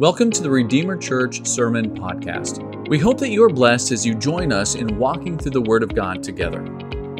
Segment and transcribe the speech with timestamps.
[0.00, 2.88] Welcome to the Redeemer Church Sermon Podcast.
[2.88, 5.82] We hope that you are blessed as you join us in walking through the Word
[5.82, 6.64] of God together.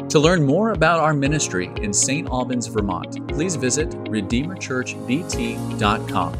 [0.09, 2.27] To learn more about our ministry in St.
[2.27, 6.33] Albans, Vermont, please visit RedeemerChurchVT.com.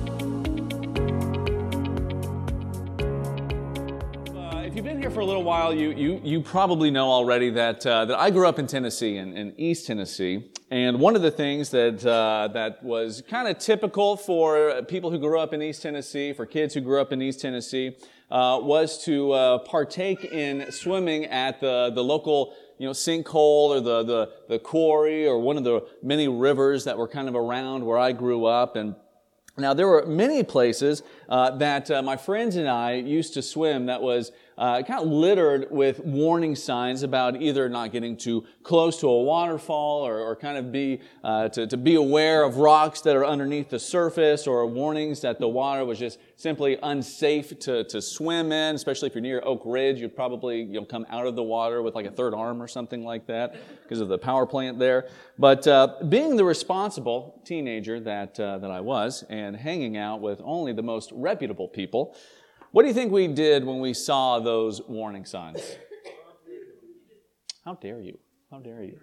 [4.36, 7.52] Uh, if you've been here for a little while, you, you, you probably know already
[7.52, 10.50] that, uh, that I grew up in Tennessee, in, in East Tennessee.
[10.72, 15.20] And one of the things that, uh, that was kind of typical for people who
[15.20, 17.98] grew up in East Tennessee, for kids who grew up in East Tennessee,
[18.32, 23.36] uh, was to uh, partake in swimming at the, the local you know, sinkhole
[23.68, 27.36] or the, the, the quarry or one of the many rivers that were kind of
[27.36, 28.78] around where I grew up.
[28.78, 28.96] And
[29.58, 33.88] now, there were many places uh, that uh, my friends and I used to swim
[33.88, 39.00] that was uh, kind of littered with warning signs about either not getting too close
[39.00, 43.02] to a waterfall or, or kind of be uh, to, to be aware of rocks
[43.02, 47.84] that are underneath the surface or warnings that the water was just simply unsafe to,
[47.86, 50.00] to swim in, especially if you're near Oak Ridge.
[50.00, 53.04] You'd probably you'll come out of the water with like a third arm or something
[53.04, 55.08] like that because of the power plant there.
[55.38, 60.42] But uh, being the responsible teenager that, uh, that I was and hanging out with
[60.44, 62.16] only the most reputable people,
[62.72, 65.62] what do you think we did when we saw those warning signs?
[67.66, 68.18] How dare you?
[68.50, 69.00] How dare you?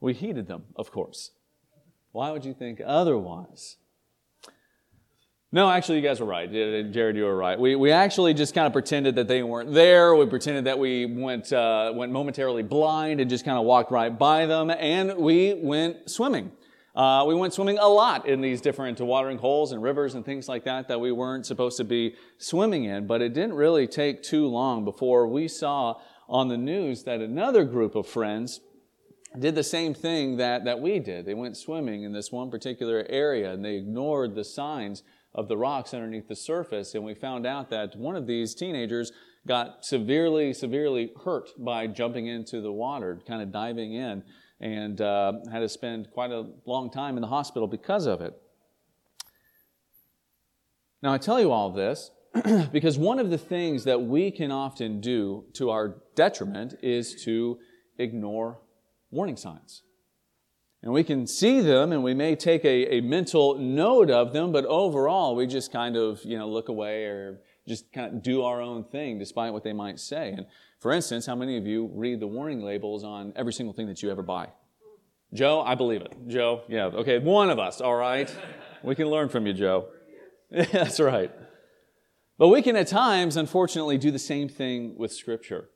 [0.00, 1.30] We heeded them, of course.
[2.12, 3.76] Why would you think otherwise?
[5.52, 6.50] No, actually, you guys were right.
[6.50, 7.58] Jared, you were right.
[7.58, 10.14] We, we actually just kind of pretended that they weren't there.
[10.14, 14.16] We pretended that we went, uh, went momentarily blind and just kind of walked right
[14.18, 16.50] by them, and we went swimming.
[16.96, 20.48] Uh, we went swimming a lot in these different watering holes and rivers and things
[20.48, 23.06] like that that we weren't supposed to be swimming in.
[23.06, 27.64] But it didn't really take too long before we saw on the news that another
[27.64, 28.60] group of friends
[29.38, 31.26] did the same thing that, that we did.
[31.26, 35.02] They went swimming in this one particular area and they ignored the signs
[35.34, 36.94] of the rocks underneath the surface.
[36.94, 39.12] And we found out that one of these teenagers
[39.46, 44.22] got severely, severely hurt by jumping into the water, kind of diving in
[44.60, 48.34] and uh, had to spend quite a long time in the hospital because of it.
[51.02, 52.10] Now, I tell you all this
[52.72, 57.58] because one of the things that we can often do to our detriment is to
[57.98, 58.58] ignore
[59.10, 59.82] warning signs.
[60.82, 64.52] And we can see them and we may take a, a mental note of them,
[64.52, 68.42] but overall we just kind of, you know, look away or just kind of do
[68.42, 70.30] our own thing despite what they might say.
[70.30, 70.46] And
[70.86, 74.04] for instance, how many of you read the warning labels on every single thing that
[74.04, 74.50] you ever buy?
[75.34, 76.14] Joe, I believe it.
[76.28, 78.32] Joe, yeah, okay, one of us, all right?
[78.84, 79.88] We can learn from you, Joe.
[80.52, 81.32] That's right.
[82.38, 85.70] But we can at times, unfortunately, do the same thing with Scripture.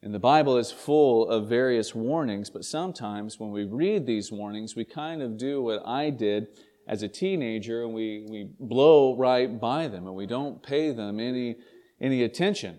[0.00, 4.76] And the Bible is full of various warnings, but sometimes when we read these warnings,
[4.76, 6.46] we kind of do what I did
[6.86, 11.18] as a teenager and we, we blow right by them and we don't pay them
[11.18, 11.56] any,
[12.00, 12.78] any attention.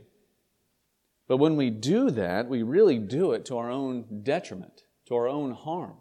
[1.28, 5.28] But when we do that, we really do it to our own detriment, to our
[5.28, 5.97] own harm.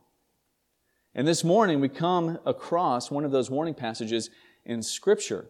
[1.14, 4.30] And this morning we come across one of those warning passages
[4.64, 5.46] in Scripture.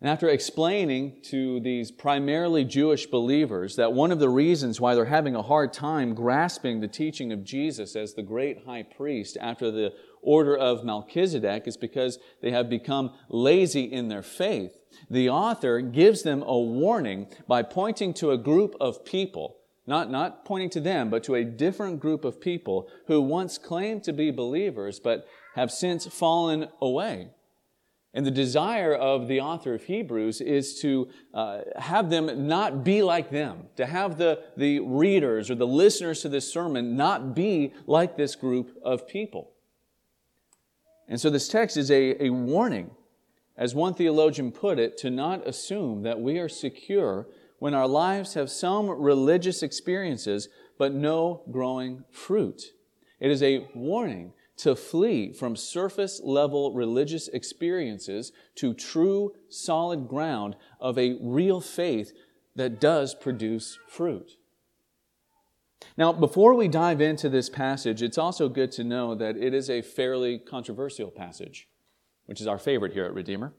[0.00, 5.06] And after explaining to these primarily Jewish believers that one of the reasons why they're
[5.06, 9.70] having a hard time grasping the teaching of Jesus as the great high priest after
[9.70, 9.92] the
[10.24, 14.72] order of Melchizedek is because they have become lazy in their faith.
[15.10, 20.44] The author gives them a warning by pointing to a group of people, not, not
[20.44, 24.30] pointing to them, but to a different group of people who once claimed to be
[24.30, 27.30] believers but have since fallen away.
[28.16, 33.02] And the desire of the author of Hebrews is to uh, have them not be
[33.02, 37.72] like them, to have the, the readers or the listeners to this sermon not be
[37.88, 39.50] like this group of people.
[41.08, 42.90] And so this text is a, a warning,
[43.56, 47.28] as one theologian put it, to not assume that we are secure
[47.58, 50.48] when our lives have some religious experiences
[50.78, 52.62] but no growing fruit.
[53.20, 60.56] It is a warning to flee from surface level religious experiences to true, solid ground
[60.80, 62.12] of a real faith
[62.56, 64.32] that does produce fruit.
[65.96, 69.70] Now, before we dive into this passage, it's also good to know that it is
[69.70, 71.68] a fairly controversial passage,
[72.26, 73.54] which is our favorite here at Redeemer.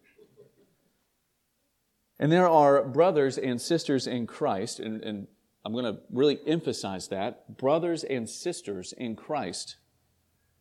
[2.19, 5.27] And there are brothers and sisters in Christ, and, and
[5.65, 9.77] I'm going to really emphasize that brothers and sisters in Christ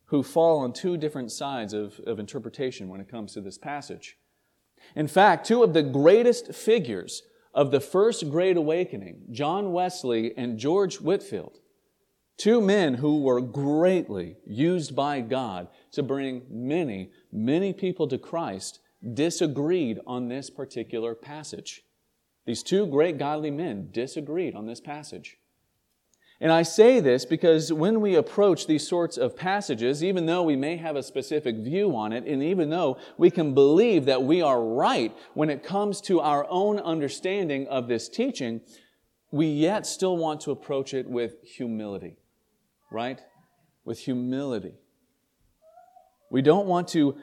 [0.07, 4.17] who fall on two different sides of, of interpretation when it comes to this passage.
[4.95, 7.23] In fact, two of the greatest figures
[7.55, 11.59] of the First Great Awakening, John Wesley and George Whitefield,
[12.37, 18.81] two men who were greatly used by God to bring many, many people to Christ,
[19.15, 21.83] disagreed on this particular passage.
[22.47, 25.39] These two great godly men disagreed on this passage.
[26.41, 30.57] And I say this because when we approach these sorts of passages, even though we
[30.57, 34.43] may have a specific view on it, and even though we can believe that we
[34.43, 38.61] are right when it comes to our own understanding of this teaching,
[39.31, 42.17] we yet still want to approach it with humility,
[42.91, 43.21] right?
[43.85, 44.75] With humility.
[46.31, 47.17] We don't want to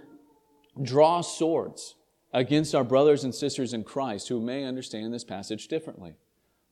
[0.81, 1.95] draw swords
[2.33, 6.15] against our brothers and sisters in Christ who may understand this passage differently.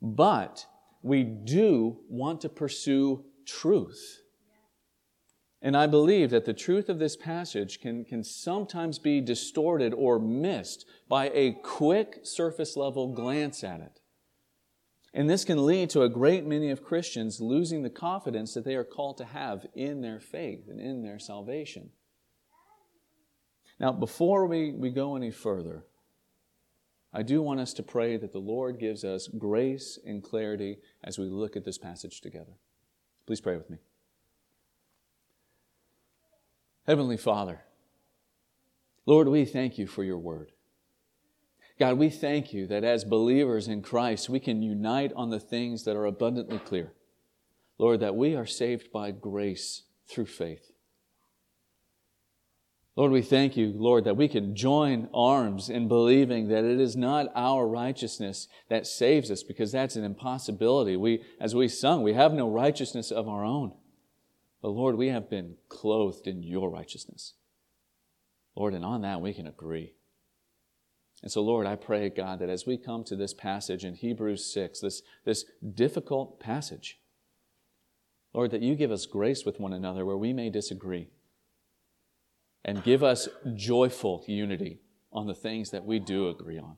[0.02, 0.66] But
[1.02, 4.22] we do want to pursue truth.
[5.62, 10.18] And I believe that the truth of this passage can, can sometimes be distorted or
[10.18, 14.00] missed by a quick surface level glance at it.
[15.14, 18.76] And this can lead to a great many of Christians losing the confidence that they
[18.76, 21.90] are called to have in their faith and in their salvation.
[23.80, 25.86] Now, before we, we go any further,
[27.12, 31.18] I do want us to pray that the Lord gives us grace and clarity as
[31.18, 32.54] we look at this passage together.
[33.26, 33.78] Please pray with me.
[36.86, 37.62] Heavenly Father,
[39.06, 40.52] Lord, we thank you for your word.
[41.80, 45.86] God, we thank you that as believers in Christ, we can unite on the things
[45.86, 46.92] that are abundantly clear.
[47.78, 50.69] Lord, that we are saved by grace through faith.
[52.96, 56.98] Lord, we thank you, Lord, that we can join arms in believing that it is
[56.98, 60.98] not our righteousness that saves us because that's an impossibility.
[60.98, 63.74] We, as we sung, we have no righteousness of our own.
[64.62, 67.36] But Lord, we have been clothed in your righteousness.
[68.56, 69.94] Lord, and on that we can agree.
[71.22, 74.52] And so, Lord, I pray, God, that as we come to this passage in Hebrews
[74.54, 77.00] 6, this, this difficult passage,
[78.34, 81.10] Lord, that you give us grace with one another where we may disagree
[82.66, 84.80] and give us joyful unity
[85.12, 86.78] on the things that we do agree on.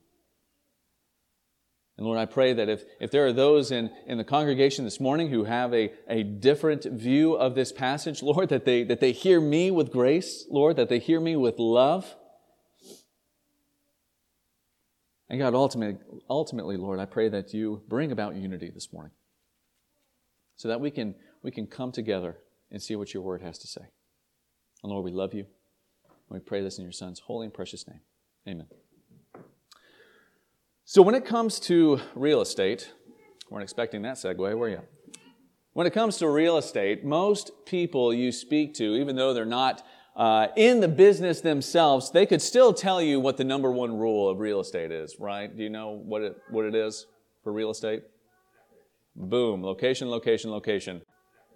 [1.98, 5.00] And Lord, I pray that if, if there are those in, in the congregation this
[5.00, 9.12] morning who have a, a different view of this passage, Lord, that they, that they
[9.12, 12.16] hear me with grace, Lord, that they hear me with love.
[15.30, 16.00] And God, ultimately,
[16.30, 19.14] ultimately, Lord, I pray that you bring about unity this morning
[20.56, 22.38] so that we can, we can come together
[22.72, 23.82] and see what your word has to say.
[24.84, 25.46] And Lord, we love you.
[26.32, 28.00] We pray this in your Son's holy and precious name.
[28.48, 28.68] Amen.
[30.86, 32.90] So, when it comes to real estate,
[33.50, 34.82] weren't expecting that segue, were you?
[35.74, 39.86] When it comes to real estate, most people you speak to, even though they're not
[40.16, 44.30] uh, in the business themselves, they could still tell you what the number one rule
[44.30, 45.56] of real estate is, right?
[45.56, 47.08] Do you know what it, what it is
[47.44, 48.04] for real estate?
[49.16, 51.02] Boom, location, location, location.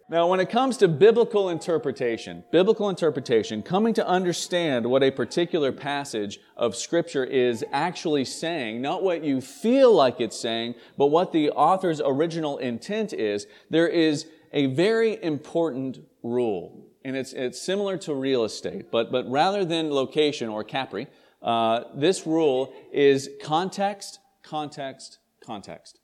[0.08, 5.72] Now, when it comes to biblical interpretation, biblical interpretation, coming to understand what a particular
[5.72, 11.32] passage of Scripture is actually saying, not what you feel like it's saying, but what
[11.32, 16.86] the author's original intent is, there is a very important rule.
[17.04, 21.08] And it's, it's similar to real estate, but, but rather than location or capri,
[21.42, 26.00] uh, this rule is context, context, context.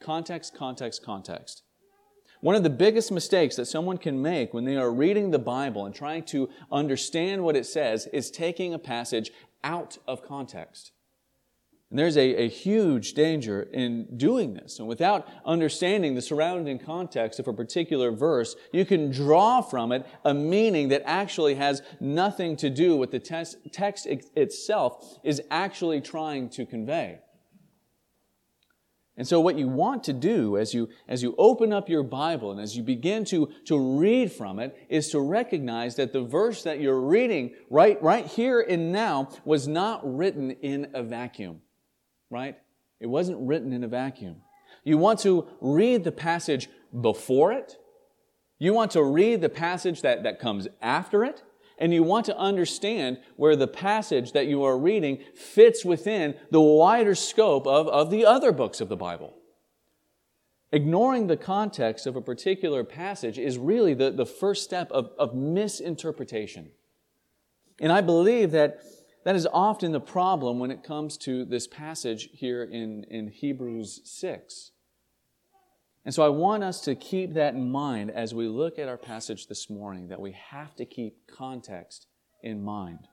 [0.00, 1.62] Context, context, context.
[2.40, 5.84] One of the biggest mistakes that someone can make when they are reading the Bible
[5.84, 9.30] and trying to understand what it says is taking a passage
[9.62, 10.92] out of context.
[11.90, 14.78] And there's a, a, huge danger in doing this.
[14.78, 20.06] And without understanding the surrounding context of a particular verse, you can draw from it
[20.24, 26.00] a meaning that actually has nothing to do with the text, text itself is actually
[26.00, 27.18] trying to convey.
[29.20, 32.52] And so what you want to do as you, as you open up your Bible
[32.52, 36.62] and as you begin to, to read from it is to recognize that the verse
[36.62, 41.60] that you're reading right, right here and now was not written in a vacuum,
[42.30, 42.56] right?
[42.98, 44.36] It wasn't written in a vacuum.
[44.84, 47.76] You want to read the passage before it.
[48.58, 51.42] You want to read the passage that, that comes after it
[51.80, 56.60] and you want to understand where the passage that you are reading fits within the
[56.60, 59.34] wider scope of, of the other books of the Bible.
[60.72, 65.34] Ignoring the context of a particular passage is really the, the first step of, of
[65.34, 66.70] misinterpretation.
[67.80, 68.82] And I believe that
[69.24, 74.02] that is often the problem when it comes to this passage here in, in Hebrews
[74.04, 74.70] 6.
[76.10, 78.96] And so I want us to keep that in mind as we look at our
[78.96, 82.08] passage this morning, that we have to keep context
[82.42, 83.06] in mind.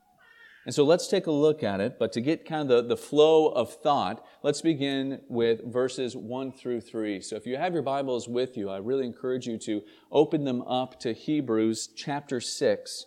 [0.65, 2.97] And so let's take a look at it, but to get kind of the, the
[2.99, 7.21] flow of thought, let's begin with verses 1 through 3.
[7.21, 10.63] So if you have your Bibles with you, I really encourage you to open them
[10.63, 13.05] up to Hebrews chapter 6.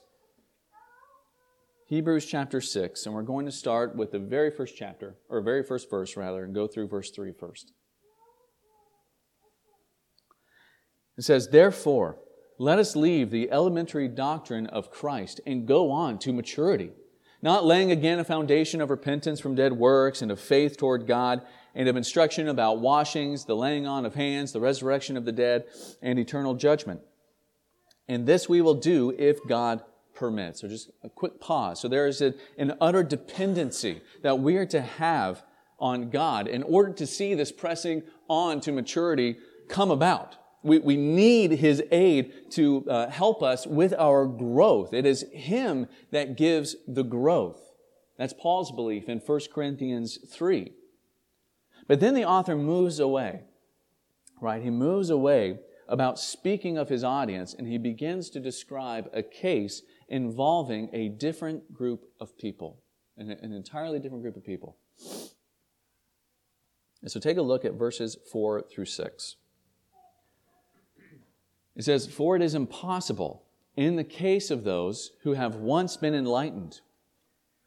[1.89, 5.65] Hebrews chapter 6, and we're going to start with the very first chapter, or very
[5.65, 7.73] first verse rather, and go through verse 3 first.
[11.17, 12.19] It says, Therefore,
[12.59, 16.91] let us leave the elementary doctrine of Christ and go on to maturity,
[17.41, 21.43] not laying again a foundation of repentance from dead works and of faith toward God
[21.75, 25.65] and of instruction about washings, the laying on of hands, the resurrection of the dead,
[26.03, 27.01] and eternal judgment.
[28.09, 29.83] And this we will do if God
[30.15, 30.61] permits.
[30.61, 31.81] So just a quick pause.
[31.81, 35.43] So there is a, an utter dependency that we are to have
[35.79, 39.39] on God in order to see this pressing on to maturity
[39.69, 40.37] come about.
[40.63, 44.93] We, we need His aid to uh, help us with our growth.
[44.93, 47.61] It is Him that gives the growth.
[48.19, 50.73] That's Paul's belief in 1 Corinthians 3.
[51.89, 53.45] But then the author moves away,
[54.41, 54.63] right?
[54.63, 59.83] He moves away about speaking of his audience and he begins to describe a case
[60.09, 62.83] involving a different group of people,
[63.17, 64.77] an, an entirely different group of people.
[67.03, 69.37] And so take a look at verses 4 through 6.
[71.81, 73.43] It says, For it is impossible
[73.75, 76.83] in the case of those who have once been enlightened,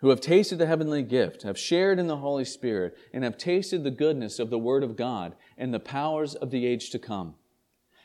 [0.01, 3.83] who have tasted the heavenly gift, have shared in the Holy Spirit, and have tasted
[3.83, 7.33] the goodness of the Word of God and the powers of the age to come,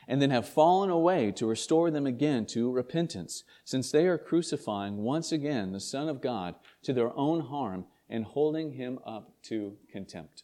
[0.07, 5.03] and then have fallen away to restore them again to repentance, since they are crucifying
[5.03, 9.77] once again the Son of God to their own harm and holding him up to
[9.91, 10.41] contempt.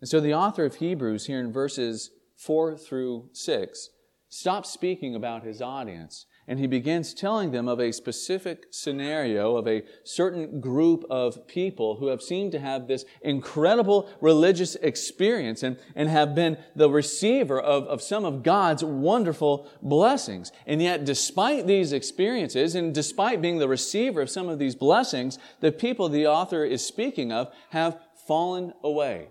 [0.00, 2.12] And so the author of Hebrews here in verses
[2.44, 3.90] 4 through 6
[4.28, 9.68] stops speaking about his audience and he begins telling them of a specific scenario of
[9.68, 15.78] a certain group of people who have seemed to have this incredible religious experience and,
[15.94, 20.50] and have been the receiver of, of some of God's wonderful blessings.
[20.66, 25.38] And yet, despite these experiences and despite being the receiver of some of these blessings,
[25.60, 29.28] the people the author is speaking of have fallen away.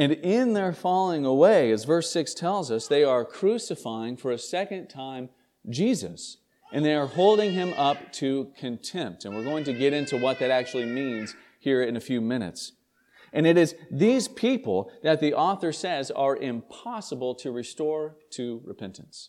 [0.00, 4.38] And in their falling away, as verse 6 tells us, they are crucifying for a
[4.38, 5.28] second time
[5.68, 6.38] Jesus.
[6.72, 9.26] And they are holding him up to contempt.
[9.26, 12.72] And we're going to get into what that actually means here in a few minutes.
[13.34, 19.28] And it is these people that the author says are impossible to restore to repentance.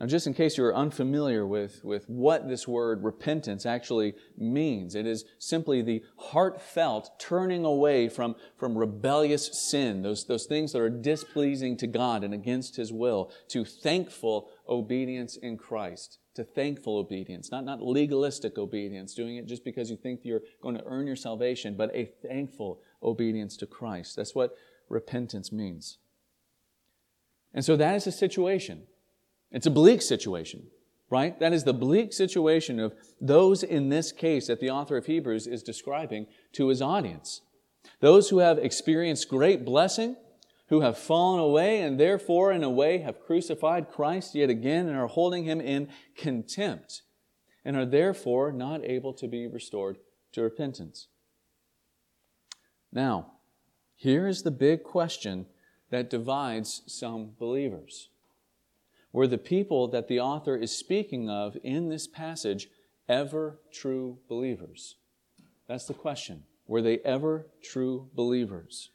[0.00, 5.06] Now, just in case you're unfamiliar with, with what this word repentance actually means, it
[5.06, 10.88] is simply the heartfelt turning away from, from rebellious sin, those, those things that are
[10.88, 17.50] displeasing to God and against His will, to thankful obedience in Christ, to thankful obedience,
[17.50, 21.16] not, not legalistic obedience, doing it just because you think you're going to earn your
[21.16, 24.14] salvation, but a thankful obedience to Christ.
[24.14, 24.54] That's what
[24.88, 25.98] repentance means.
[27.52, 28.82] And so that is the situation
[29.50, 30.66] it's a bleak situation,
[31.10, 31.38] right?
[31.40, 35.46] That is the bleak situation of those in this case that the author of Hebrews
[35.46, 37.42] is describing to his audience.
[38.00, 40.16] Those who have experienced great blessing,
[40.68, 44.96] who have fallen away and therefore in a way have crucified Christ yet again and
[44.96, 47.02] are holding him in contempt
[47.64, 49.98] and are therefore not able to be restored
[50.32, 51.08] to repentance.
[52.92, 53.32] Now,
[53.96, 55.46] here is the big question
[55.90, 58.10] that divides some believers.
[59.12, 62.68] Were the people that the author is speaking of in this passage
[63.08, 64.96] ever true believers?
[65.66, 66.44] That's the question.
[66.66, 68.90] Were they ever true believers?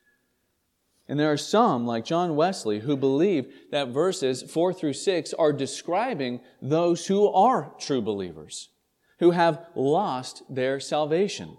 [1.07, 5.51] And there are some, like John Wesley, who believe that verses 4 through 6 are
[5.51, 8.69] describing those who are true believers,
[9.19, 11.57] who have lost their salvation.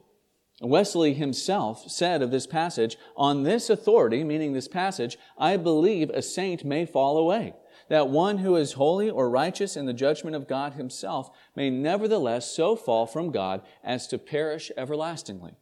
[0.62, 6.23] Wesley himself said of this passage, On this authority, meaning this passage, I believe a
[6.23, 7.54] saint may fall away
[7.88, 12.50] that one who is holy or righteous in the judgment of God himself may nevertheless
[12.50, 15.52] so fall from God as to perish everlastingly.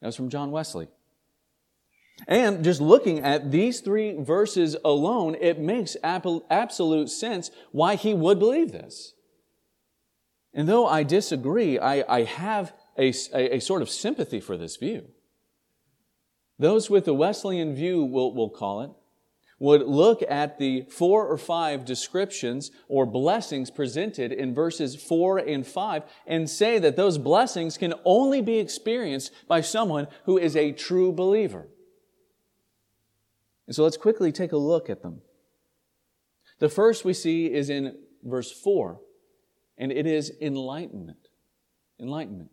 [0.00, 0.88] That was from John Wesley.
[2.28, 8.38] And just looking at these three verses alone, it makes absolute sense why he would
[8.38, 9.14] believe this.
[10.52, 14.76] And though I disagree, I, I have a, a, a sort of sympathy for this
[14.76, 15.08] view.
[16.58, 18.90] Those with the Wesleyan view will, will call it
[19.58, 25.66] would look at the four or five descriptions or blessings presented in verses four and
[25.66, 30.72] five and say that those blessings can only be experienced by someone who is a
[30.72, 31.68] true believer.
[33.66, 35.22] And so let's quickly take a look at them.
[36.58, 39.00] The first we see is in verse four,
[39.78, 41.28] and it is enlightenment.
[42.00, 42.50] Enlightenment.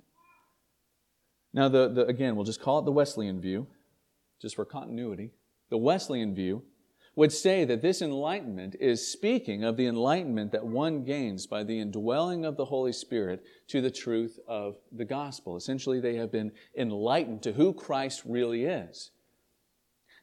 [1.53, 3.67] Now, the, the, again, we'll just call it the Wesleyan view,
[4.41, 5.31] just for continuity.
[5.70, 6.63] The Wesleyan view
[7.15, 11.80] would say that this enlightenment is speaking of the enlightenment that one gains by the
[11.80, 15.58] indwelling of the Holy Spirit to the truth of the gospel.
[15.58, 19.12] Essentially, they have been enlightened to who Christ really is.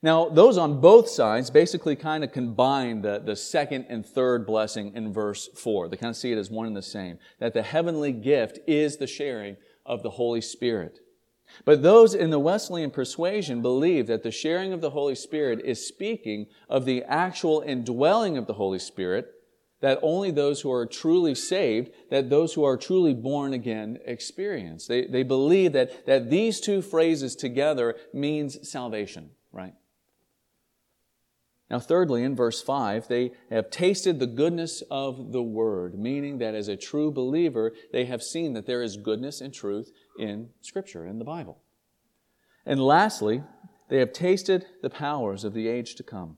[0.00, 4.95] Now, those on both sides basically kind of combine the, the second and third blessing
[4.95, 5.88] in verse 4.
[5.88, 7.18] They kind of see it as one and the same.
[7.40, 11.00] That the heavenly gift is the sharing of the Holy Spirit.
[11.64, 15.87] But those in the Wesleyan persuasion believe that the sharing of the Holy Spirit is
[15.87, 19.35] speaking of the actual indwelling of the Holy Spirit
[19.81, 24.87] that only those who are truly saved, that those who are truly born again experience.
[24.87, 29.75] They, they believe that, that these two phrases together means salvation, right?
[31.71, 36.55] Now, thirdly, in verse 5, they have tasted the goodness of the Word, meaning that
[36.55, 41.06] as a true believer, they have seen that there is goodness and truth in Scripture,
[41.06, 41.58] in the Bible.
[42.66, 43.42] And lastly,
[43.88, 46.37] they have tasted the powers of the age to come,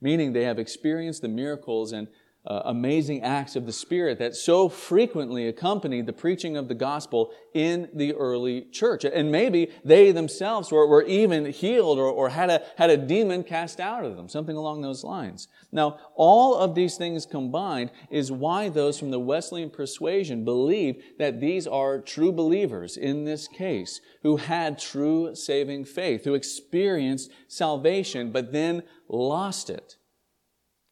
[0.00, 2.08] meaning they have experienced the miracles and
[2.46, 7.30] uh, amazing acts of the Spirit that so frequently accompanied the preaching of the gospel
[7.52, 9.04] in the early church.
[9.04, 13.44] And maybe they themselves were, were even healed or, or had, a, had a demon
[13.44, 15.48] cast out of them, something along those lines.
[15.72, 21.40] Now, all of these things combined is why those from the Wesleyan persuasion believe that
[21.40, 28.32] these are true believers in this case, who had true saving faith, who experienced salvation,
[28.32, 29.97] but then lost it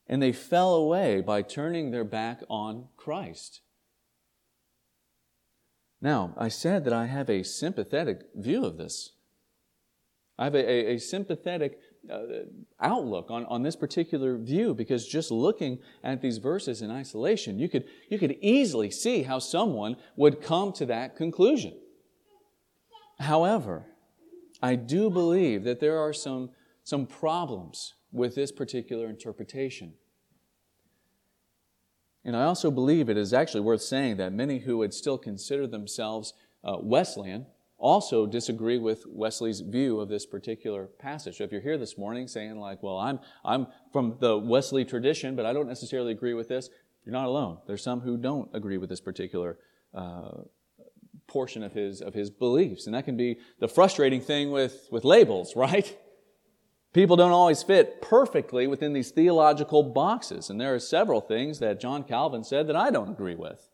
[0.09, 3.61] and they fell away by turning their back on Christ.
[6.01, 9.13] Now, I said that I have a sympathetic view of this.
[10.39, 12.19] I have a, a, a sympathetic uh,
[12.81, 17.69] outlook on, on this particular view because just looking at these verses in isolation, you
[17.69, 21.75] could, you could easily see how someone would come to that conclusion.
[23.19, 23.87] However,
[24.63, 26.51] I do believe that there are some,
[26.85, 29.95] some problems with this particular interpretation.
[32.25, 35.67] And I also believe it is actually worth saying that many who would still consider
[35.67, 36.33] themselves
[36.65, 37.47] uh, Wesleyan
[37.79, 41.37] also disagree with Wesley's view of this particular passage.
[41.37, 45.37] So if you're here this morning saying like, well, I'm, I'm from the Wesley tradition,
[45.37, 46.71] but I don't necessarily agree with this,
[47.05, 47.59] you're not alone.
[47.67, 49.59] There's some who don't agree with this particular
[49.95, 50.31] uh,
[51.29, 52.87] portion of his, of his beliefs.
[52.87, 55.97] And that can be the frustrating thing with, with labels, right?
[56.97, 61.79] People don't always fit perfectly within these theological boxes, and there are several things that
[61.79, 63.69] John Calvin said that I don't agree with.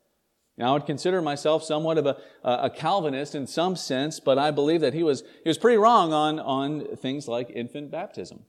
[0.59, 4.51] Now, I would consider myself somewhat of a, a Calvinist in some sense, but I
[4.51, 8.41] believe that he was, he was pretty wrong on, on things like infant baptism.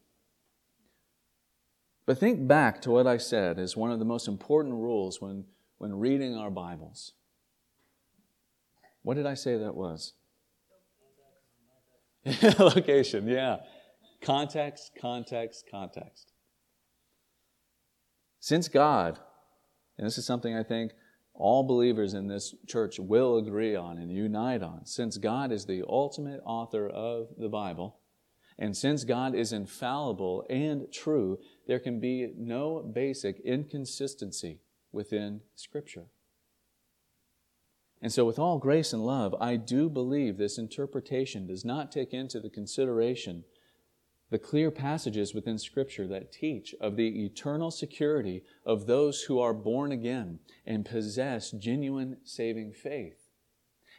[2.07, 5.45] But think back to what I said as one of the most important rules when,
[5.77, 7.13] when reading our Bibles.
[9.03, 10.13] What did I say that was?
[12.57, 13.57] Location, yeah.
[14.23, 16.31] Context, context, context.
[18.39, 19.19] Since God,
[19.97, 20.93] and this is something I think
[21.33, 25.83] all believers in this church will agree on and unite on, since God is the
[25.87, 27.97] ultimate author of the Bible,
[28.57, 34.59] and since God is infallible and true, there can be no basic inconsistency
[34.91, 36.05] within Scripture.
[38.01, 42.13] And so, with all grace and love, I do believe this interpretation does not take
[42.13, 43.45] into the consideration
[44.33, 49.53] the clear passages within Scripture that teach of the eternal security of those who are
[49.53, 53.29] born again and possess genuine saving faith.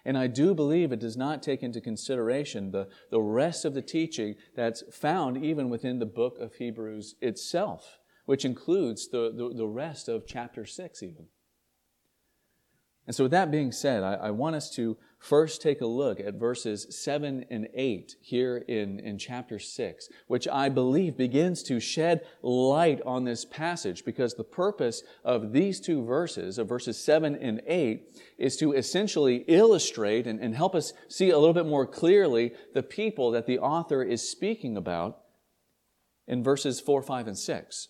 [0.04, 3.80] And I do believe it does not take into consideration the, the rest of the
[3.80, 9.68] teaching that's found even within the book of Hebrews itself, which includes the, the, the
[9.68, 11.26] rest of chapter 6 even.
[13.06, 16.20] And so, with that being said, I, I want us to first take a look
[16.20, 21.80] at verses 7 and 8 here in, in chapter 6, which I believe begins to
[21.80, 27.36] shed light on this passage because the purpose of these two verses, of verses 7
[27.36, 31.86] and 8, is to essentially illustrate and, and help us see a little bit more
[31.86, 35.20] clearly the people that the author is speaking about
[36.28, 37.88] in verses 4, 5, and 6.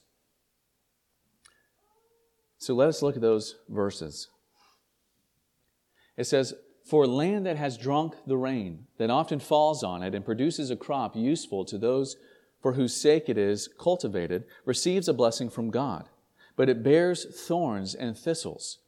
[2.58, 4.28] So let us look at those verses.
[6.16, 10.24] It says, for land that has drunk the rain that often falls on it and
[10.24, 12.16] produces a crop useful to those
[12.60, 16.08] for whose sake it is cultivated receives a blessing from God.
[16.56, 18.78] But it bears thorns and thistles.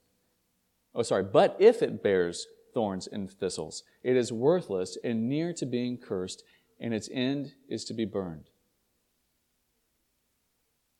[0.94, 1.24] Oh, sorry.
[1.24, 6.42] But if it bears thorns and thistles, it is worthless and near to being cursed,
[6.78, 8.50] and its end is to be burned.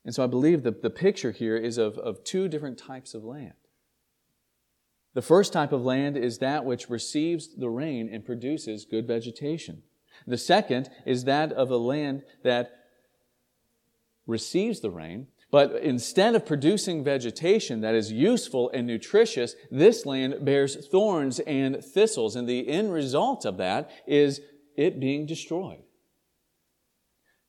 [0.05, 3.25] And so I believe that the picture here is of, of two different types of
[3.25, 3.55] land.
[5.17, 9.83] The first type of land is that which receives the rain and produces good vegetation.
[10.27, 12.71] The second is that of a land that
[14.27, 20.45] receives the rain, but instead of producing vegetation that is useful and nutritious, this land
[20.45, 24.43] bears thorns and thistles, and the end result of that is
[24.77, 25.83] it being destroyed.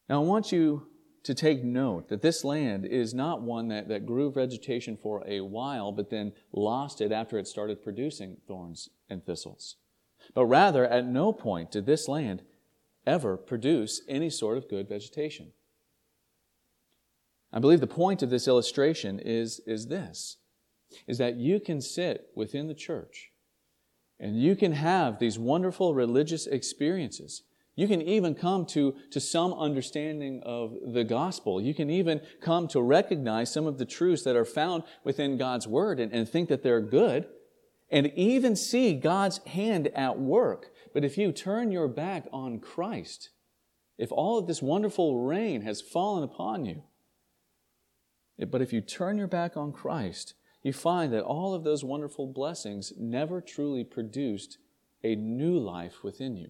[0.08, 0.88] Now, I want you
[1.28, 5.42] to take note that this land is not one that, that grew vegetation for a
[5.42, 9.76] while, but then lost it after it started producing thorns and thistles.
[10.34, 12.44] But rather, at no point did this land
[13.06, 15.52] ever produce any sort of good vegetation.
[17.52, 20.38] I believe the point of this illustration is, is this
[21.08, 23.34] is that you can sit within the church
[24.18, 27.44] and you can have these wonderful religious experiences.
[27.78, 31.62] You can even come to, to some understanding of the gospel.
[31.62, 35.68] You can even come to recognize some of the truths that are found within God's
[35.68, 37.28] word and, and think that they're good
[37.92, 40.72] and even see God's hand at work.
[40.92, 43.30] But if you turn your back on Christ,
[44.00, 46.82] if all of this wonderful rain has fallen upon you,
[48.50, 52.26] but if you turn your back on Christ, you find that all of those wonderful
[52.26, 54.58] blessings never truly produced
[55.04, 56.50] a new life within you.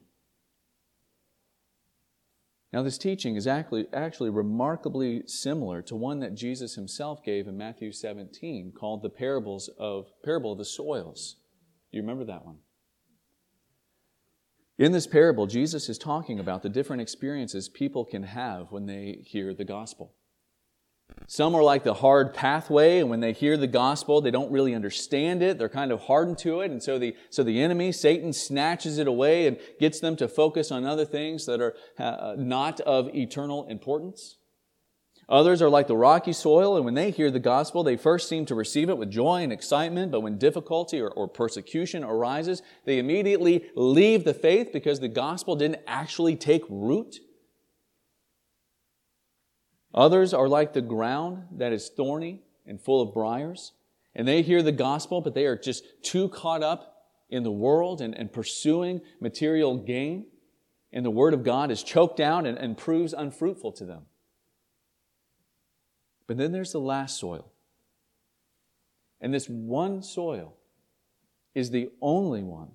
[2.74, 7.58] Now, this teaching is actually, actually remarkably similar to one that Jesus himself gave in
[7.58, 11.38] Matthew 17 called the parables of parable of the soils.
[11.92, 12.58] Do you remember that one?
[14.78, 19.24] In this parable, Jesus is talking about the different experiences people can have when they
[19.24, 20.14] hear the gospel.
[21.30, 24.74] Some are like the hard pathway, and when they hear the gospel, they don't really
[24.74, 25.58] understand it.
[25.58, 29.08] They're kind of hardened to it, and so the, so the enemy, Satan, snatches it
[29.08, 33.68] away and gets them to focus on other things that are uh, not of eternal
[33.68, 34.38] importance.
[35.28, 38.46] Others are like the rocky soil, and when they hear the gospel, they first seem
[38.46, 43.00] to receive it with joy and excitement, but when difficulty or, or persecution arises, they
[43.00, 47.20] immediately leave the faith because the gospel didn't actually take root.
[49.98, 53.72] Others are like the ground that is thorny and full of briars,
[54.14, 58.00] and they hear the gospel, but they are just too caught up in the world
[58.00, 60.28] and, and pursuing material gain,
[60.94, 64.04] and the word of God is choked out and, and proves unfruitful to them.
[66.28, 67.52] But then there's the last soil.
[69.20, 70.58] And this one soil
[71.56, 72.70] is the only one,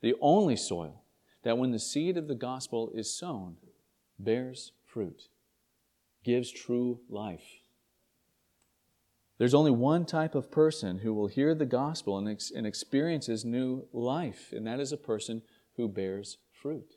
[0.00, 1.04] the only soil
[1.44, 3.54] that when the seed of the gospel is sown,
[4.18, 5.28] bears fruit
[6.24, 7.60] gives true life.
[9.38, 13.44] There's only one type of person who will hear the gospel and, ex- and experiences
[13.44, 15.42] new life, and that is a person
[15.76, 16.96] who bears fruit.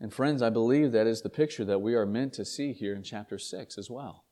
[0.00, 2.94] And friends, I believe that is the picture that we are meant to see here
[2.94, 4.25] in chapter 6 as well.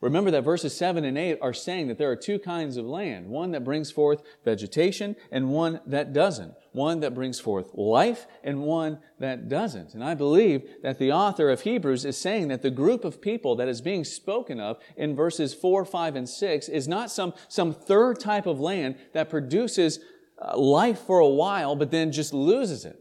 [0.00, 3.28] Remember that verses 7 and 8 are saying that there are two kinds of land
[3.28, 6.54] one that brings forth vegetation and one that doesn't.
[6.72, 9.92] One that brings forth life and one that doesn't.
[9.92, 13.56] And I believe that the author of Hebrews is saying that the group of people
[13.56, 17.74] that is being spoken of in verses 4, 5, and 6 is not some, some
[17.74, 20.00] third type of land that produces
[20.40, 22.98] uh, life for a while but then just loses it.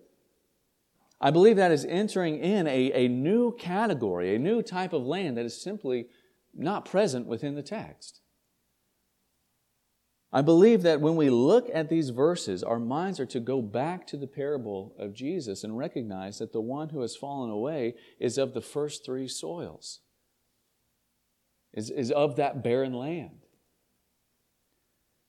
[1.22, 5.38] I believe that is entering in a, a new category, a new type of land
[5.38, 6.08] that is simply
[6.60, 8.22] not present within the text.
[10.32, 14.06] I believe that when we look at these verses, our minds are to go back
[14.08, 18.38] to the parable of Jesus and recognize that the one who has fallen away is
[18.38, 20.02] of the first three soils,
[21.74, 23.40] is, is of that barren land.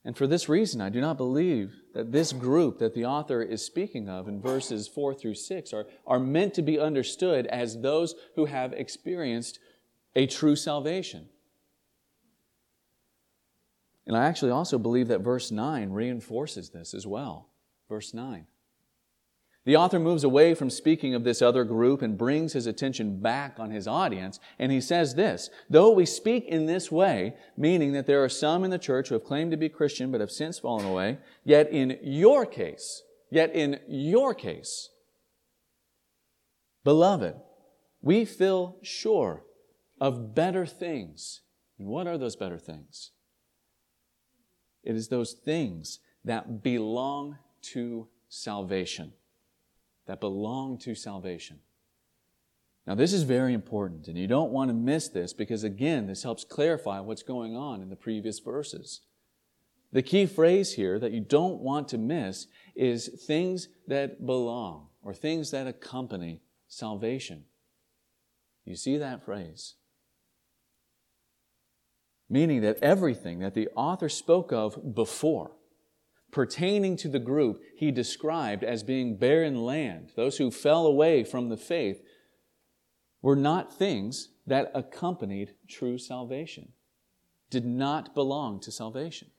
[0.03, 3.63] And for this reason, I do not believe that this group that the author is
[3.63, 8.15] speaking of in verses 4 through 6 are, are meant to be understood as those
[8.35, 9.59] who have experienced
[10.15, 11.27] a true salvation.
[14.05, 17.49] And I actually also believe that verse 9 reinforces this as well.
[17.87, 18.47] Verse 9.
[19.63, 23.59] The author moves away from speaking of this other group and brings his attention back
[23.59, 28.07] on his audience, and he says this Though we speak in this way, meaning that
[28.07, 30.57] there are some in the church who have claimed to be Christian but have since
[30.57, 34.89] fallen away, yet in your case, yet in your case,
[36.83, 37.35] beloved,
[38.01, 39.43] we feel sure
[40.01, 41.41] of better things.
[41.77, 43.11] And what are those better things?
[44.83, 49.13] It is those things that belong to salvation.
[50.07, 51.59] That belong to salvation.
[52.87, 56.23] Now, this is very important, and you don't want to miss this because, again, this
[56.23, 59.01] helps clarify what's going on in the previous verses.
[59.93, 65.13] The key phrase here that you don't want to miss is things that belong or
[65.13, 67.43] things that accompany salvation.
[68.65, 69.75] You see that phrase?
[72.31, 75.51] Meaning that everything that the author spoke of before,
[76.31, 81.49] pertaining to the group he described as being barren land, those who fell away from
[81.49, 82.01] the faith,
[83.21, 86.69] were not things that accompanied true salvation,
[87.49, 89.29] did not belong to salvation.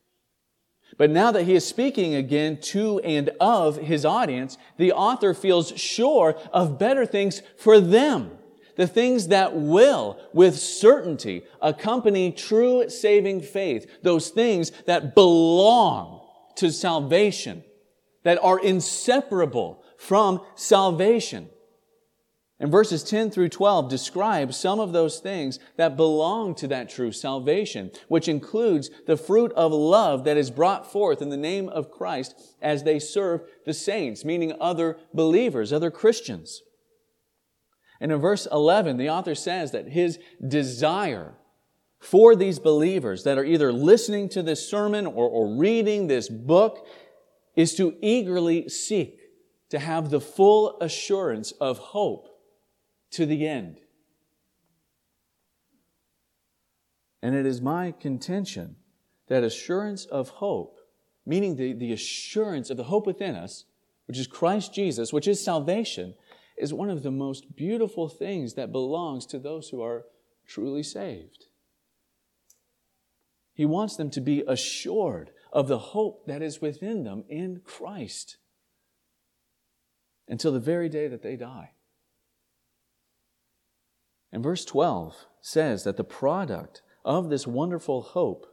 [0.98, 5.72] But now that he is speaking again to and of his audience, the author feels
[5.81, 8.33] sure of better things for them.
[8.76, 13.90] The things that will, with certainty, accompany true saving faith.
[14.02, 16.20] Those things that belong
[16.56, 17.64] to salvation,
[18.22, 21.48] that are inseparable from salvation.
[22.62, 27.11] And verses 10 through 12 describe some of those things that belong to that true
[27.11, 31.90] salvation, which includes the fruit of love that is brought forth in the name of
[31.90, 36.62] Christ as they serve the saints, meaning other believers, other Christians.
[38.03, 41.35] And in verse 11, the author says that his desire
[42.01, 46.85] for these believers that are either listening to this sermon or, or reading this book
[47.55, 49.21] is to eagerly seek
[49.69, 52.29] to have the full assurance of hope
[53.12, 53.79] to the end.
[57.23, 58.75] And it is my contention
[59.29, 60.81] that assurance of hope,
[61.25, 63.65] meaning the, the assurance of the hope within us,
[64.07, 66.15] which is Christ Jesus, which is salvation,
[66.57, 70.05] is one of the most beautiful things that belongs to those who are
[70.47, 71.47] truly saved.
[73.55, 78.38] He wants them to be assured of the hope that is within them in Christ
[80.29, 81.73] until the very day that they die.
[84.33, 88.47] And verse 12 says that the product of this wonderful hope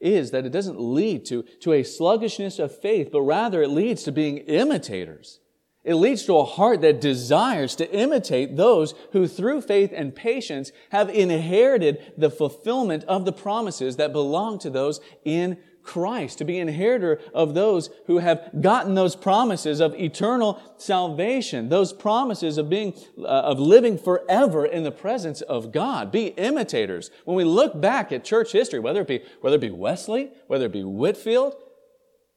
[0.00, 4.04] is that it doesn't lead to, to a sluggishness of faith, but rather it leads
[4.04, 5.40] to being imitators.
[5.84, 10.72] It leads to a heart that desires to imitate those who through faith and patience
[10.90, 16.58] have inherited the fulfillment of the promises that belong to those in Christ, to be
[16.58, 22.94] inheritor of those who have gotten those promises of eternal salvation, those promises of being,
[23.18, 26.10] uh, of living forever in the presence of God.
[26.10, 27.10] Be imitators.
[27.26, 30.64] When we look back at church history, whether it be, whether it be Wesley, whether
[30.64, 31.54] it be Whitefield,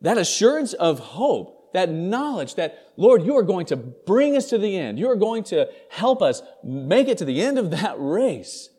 [0.02, 4.58] that assurance of hope, that knowledge that, Lord, you are going to bring us to
[4.58, 4.98] the end.
[4.98, 8.70] You are going to help us make it to the end of that race.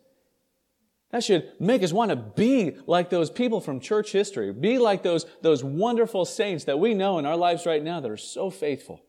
[1.11, 5.01] That should make us want to be like those people from church history, be like
[5.01, 8.49] those, those wonderful saints that we know in our lives right now that are so
[8.49, 9.01] faithful.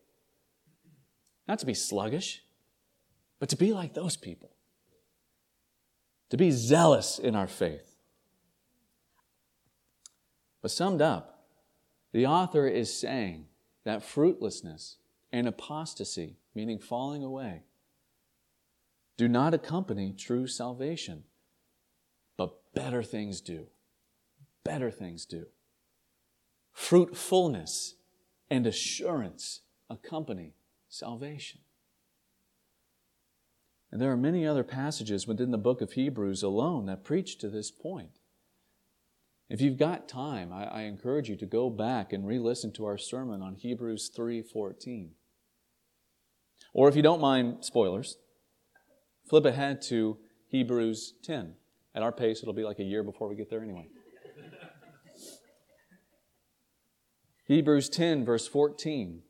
[1.45, 2.41] Not to be sluggish,
[3.39, 4.51] but to be like those people,
[6.29, 7.93] to be zealous in our faith.
[10.61, 11.43] But summed up,
[12.13, 13.47] the author is saying
[13.83, 14.97] that fruitlessness
[15.31, 17.63] and apostasy, meaning falling away,
[19.17, 21.23] do not accompany true salvation
[22.41, 23.67] but better things do.
[24.63, 25.45] Better things do.
[26.71, 27.93] Fruitfulness
[28.49, 30.55] and assurance accompany
[30.89, 31.59] salvation.
[33.91, 37.47] And there are many other passages within the book of Hebrews alone that preach to
[37.47, 38.17] this point.
[39.51, 42.97] If you've got time, I, I encourage you to go back and re-listen to our
[42.97, 45.09] sermon on Hebrews 3:14.
[46.73, 48.15] Or if you don't mind spoilers,
[49.29, 51.55] flip ahead to Hebrews 10.
[51.93, 53.89] At our pace, it'll be like a year before we get there anyway.
[57.45, 59.21] Hebrews 10, verse 14,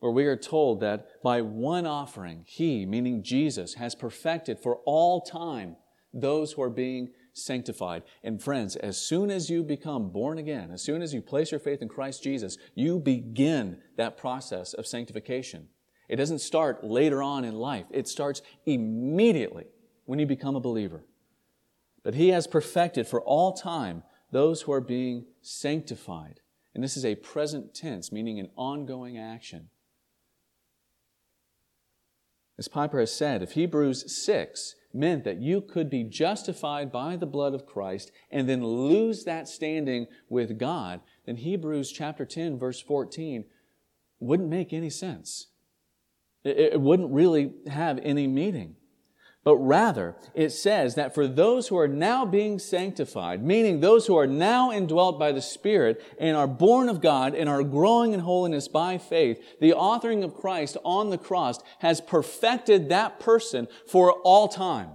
[0.00, 5.22] where we are told that by one offering, He, meaning Jesus, has perfected for all
[5.22, 5.76] time
[6.12, 7.12] those who are being
[7.44, 8.02] sanctified.
[8.22, 11.60] And friends, as soon as you become born again, as soon as you place your
[11.60, 15.68] faith in Christ Jesus, you begin that process of sanctification.
[16.08, 19.66] It doesn't start later on in life, it starts immediately
[20.06, 21.04] when you become a believer.
[22.02, 26.40] But he has perfected for all time those who are being sanctified.
[26.74, 29.68] And this is a present tense, meaning an ongoing action.
[32.60, 37.24] As Piper has said, if Hebrews 6 meant that you could be justified by the
[37.24, 42.78] blood of Christ and then lose that standing with God, then Hebrews chapter 10, verse
[42.78, 43.46] 14
[44.18, 45.46] wouldn't make any sense.
[46.44, 48.76] It, wouldn't really have any meaning.
[49.42, 54.16] But rather, it says that for those who are now being sanctified, meaning those who
[54.16, 58.20] are now indwelt by the Spirit and are born of God and are growing in
[58.20, 64.12] holiness by faith, the authoring of Christ on the cross has perfected that person for
[64.12, 64.90] all time.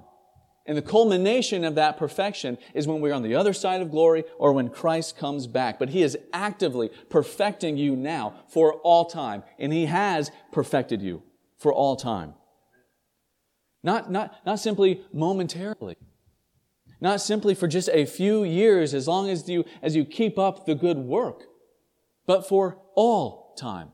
[0.67, 4.25] And the culmination of that perfection is when we're on the other side of glory
[4.37, 5.79] or when Christ comes back.
[5.79, 9.43] But He is actively perfecting you now for all time.
[9.57, 11.23] And He has perfected you
[11.57, 12.35] for all time.
[13.85, 15.95] Not, not, not simply momentarily.
[16.99, 20.65] Not simply for just a few years as long as you, as you keep up
[20.65, 21.43] the good work,
[22.25, 23.89] but for all time.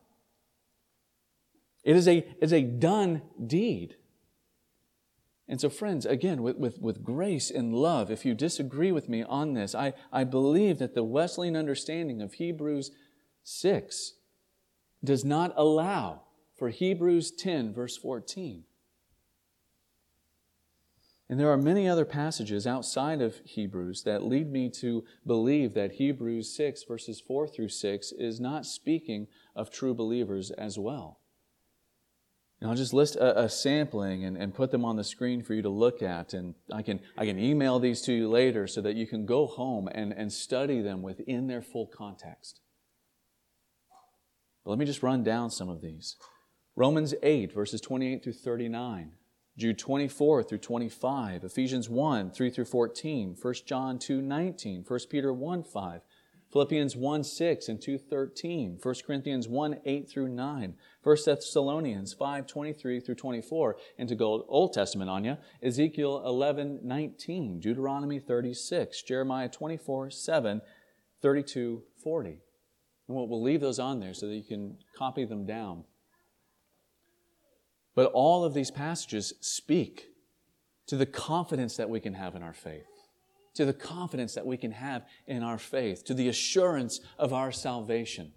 [1.84, 3.98] It is a, is a done deed.
[5.50, 9.24] And so, friends, again, with, with, with grace and love, if you disagree with me
[9.24, 12.92] on this, I, I believe that the Wesleyan understanding of Hebrews
[13.44, 14.14] 6
[15.04, 16.22] does not allow
[16.58, 18.64] for Hebrews 10, verse 14.
[21.32, 25.94] And there are many other passages outside of Hebrews that lead me to believe that
[25.94, 31.22] Hebrews 6, verses 4 through 6, is not speaking of true believers as well.
[32.60, 35.54] And I'll just list a, a, sampling and, and put them on the screen for
[35.54, 36.34] you to look at.
[36.34, 39.48] And I can, I can email these to you later so that you can go
[39.48, 42.60] home and, and study them within their full context.
[44.66, 46.18] But let me just run down some of these.
[46.76, 49.14] Romans 8, verses 28 through 39.
[49.58, 55.34] Jude 24 through 25, Ephesians 1, 3 through 14, 1 John 2, 19, 1 Peter
[55.34, 56.02] 1, 5,
[56.52, 62.48] Philippians 1, 6 and 2, 13, 1 Corinthians 1, 8 through 9, 1 Thessalonians 5,
[62.48, 69.02] 23 through 24, and to go Old Testament on you, Ezekiel 11, 19, Deuteronomy 36,
[69.04, 70.62] Jeremiah 24, 7,
[71.22, 72.30] 32, 40.
[72.30, 72.40] And
[73.08, 75.84] we'll, we'll leave those on there so that you can copy them down.
[77.96, 80.08] But all of these passages speak
[80.88, 82.88] to the confidence that we can have in our faith,
[83.56, 87.52] to the confidence that we can have in our faith, to the assurance of our
[87.52, 88.34] salvation.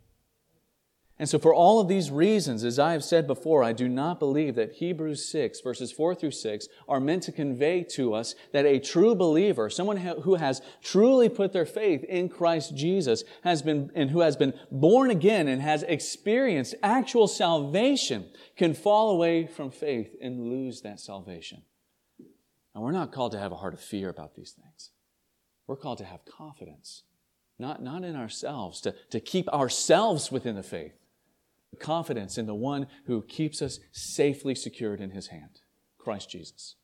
[1.16, 4.18] And so, for all of these reasons, as I have said before, I do not
[4.18, 8.66] believe that Hebrews 6, verses 4 through 6, are meant to convey to us that
[8.66, 13.92] a true believer, someone who has truly put their faith in Christ Jesus, has been,
[13.94, 19.70] and who has been born again and has experienced actual salvation, can fall away from
[19.70, 21.62] faith and lose that salvation.
[22.74, 24.90] And we're not called to have a heart of fear about these things.
[25.68, 27.04] We're called to have confidence,
[27.56, 30.94] not, not in ourselves, to, to keep ourselves within the faith
[31.78, 35.60] confidence in the one who keeps us safely secured in his hand,
[35.98, 36.76] Christ Jesus.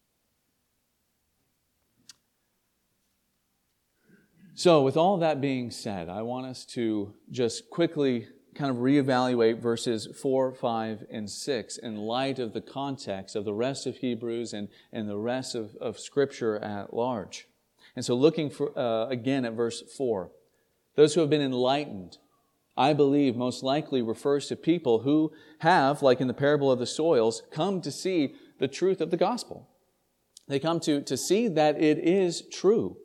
[4.55, 9.59] So, with all that being said, I want us to just quickly kind of reevaluate
[9.61, 14.53] verses 4, 5, and 6 in light of the context of the rest of Hebrews
[14.53, 17.47] and, and the rest of, of Scripture at large.
[17.97, 20.31] And so, looking for, uh, again at verse 4
[20.97, 22.19] those who have been enlightened
[22.81, 26.87] I believe most likely refers to people who have, like in the parable of the
[26.87, 29.69] soils, come to see the truth of the gospel.
[30.49, 32.97] They come to, to see that it is true.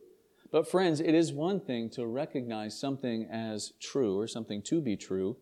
[0.50, 4.96] But, friends, it is one thing to recognize something as true or something to be
[4.96, 5.36] true,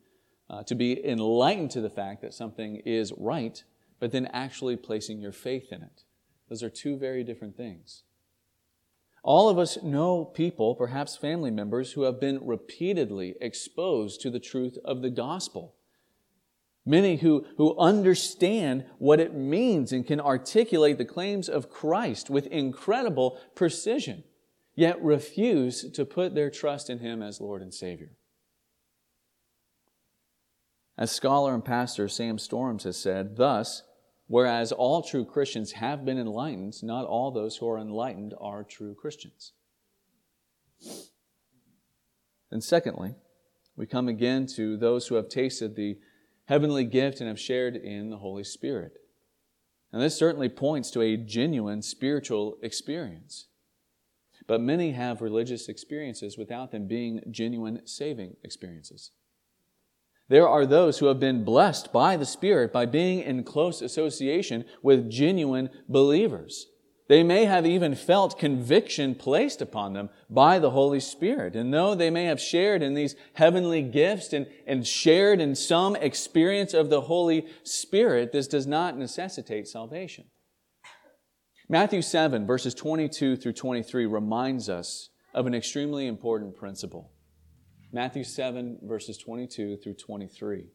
[0.49, 3.63] uh, to be enlightened to the fact that something is right,
[3.99, 6.05] but then actually placing your faith in it.
[6.49, 8.01] Those are two very different things.
[9.23, 14.39] All of us know people, perhaps family members, who have been repeatedly exposed to the
[14.39, 15.75] truth of the gospel.
[16.85, 22.47] Many who, who understand what it means and can articulate the claims of Christ with
[22.47, 24.25] incredible precision,
[24.75, 28.11] yet refuse to put their trust in Him as Lord and Savior.
[30.97, 33.83] As scholar and pastor Sam Storms has said, thus,
[34.27, 38.95] Whereas all true Christians have been enlightened, not all those who are enlightened are true
[38.95, 39.53] Christians.
[42.49, 43.15] And secondly,
[43.75, 45.97] we come again to those who have tasted the
[46.45, 48.93] heavenly gift and have shared in the Holy Spirit.
[49.91, 53.47] And this certainly points to a genuine spiritual experience.
[54.47, 59.11] But many have religious experiences without them being genuine saving experiences.
[60.33, 64.65] There are those who have been blessed by the Spirit by being in close association
[64.81, 66.65] with genuine believers.
[67.07, 71.55] They may have even felt conviction placed upon them by the Holy Spirit.
[71.55, 75.95] And though they may have shared in these heavenly gifts and, and shared in some
[75.97, 80.31] experience of the Holy Spirit, this does not necessitate salvation.
[81.69, 87.12] Matthew 7, verses 22 through 23, reminds us of an extremely important principle.
[87.93, 90.65] Matthew 7, verses 22 through 23.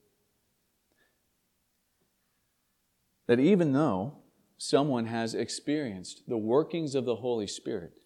[3.27, 4.19] That even though
[4.57, 7.99] someone has experienced the workings of the Holy Spirit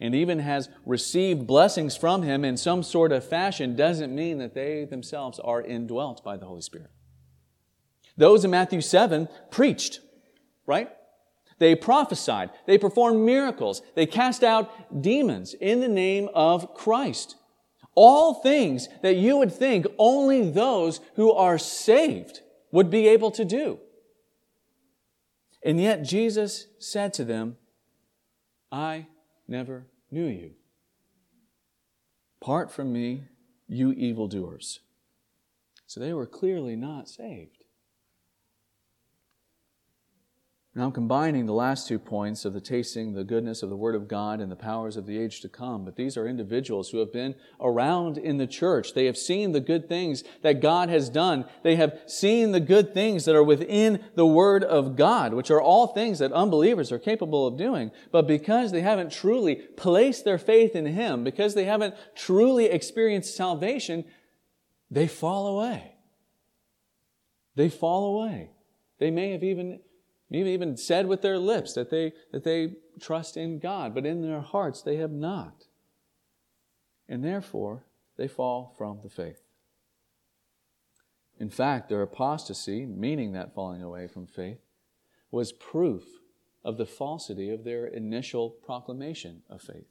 [0.00, 4.54] and even has received blessings from Him in some sort of fashion, doesn't mean that
[4.54, 6.92] they themselves are indwelt by the Holy Spirit.
[8.16, 9.98] Those in Matthew 7 preached,
[10.64, 10.90] right?
[11.58, 12.50] They prophesied.
[12.66, 13.82] They performed miracles.
[13.96, 17.34] They cast out demons in the name of Christ.
[18.00, 23.44] All things that you would think only those who are saved would be able to
[23.44, 23.80] do.
[25.64, 27.56] And yet Jesus said to them,
[28.70, 29.08] I
[29.48, 30.52] never knew you.
[32.40, 33.24] Part from me,
[33.66, 34.78] you evildoers.
[35.88, 37.57] So they were clearly not saved.
[40.78, 43.96] Now I'm combining the last two points of the tasting the goodness of the Word
[43.96, 45.84] of God and the powers of the age to come.
[45.84, 48.94] But these are individuals who have been around in the church.
[48.94, 51.46] They have seen the good things that God has done.
[51.64, 55.60] They have seen the good things that are within the Word of God, which are
[55.60, 57.90] all things that unbelievers are capable of doing.
[58.12, 63.34] But because they haven't truly placed their faith in Him, because they haven't truly experienced
[63.34, 64.04] salvation,
[64.92, 65.96] they fall away.
[67.56, 68.52] They fall away.
[69.00, 69.80] They may have even
[70.30, 74.22] Maybe even said with their lips that they, that they trust in God, but in
[74.22, 75.64] their hearts they have not.
[77.08, 77.84] And therefore,
[78.16, 79.40] they fall from the faith.
[81.40, 84.58] In fact, their apostasy, meaning that falling away from faith,
[85.30, 86.04] was proof
[86.64, 89.86] of the falsity of their initial proclamation of faith.